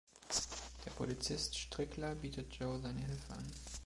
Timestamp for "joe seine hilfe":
2.55-3.33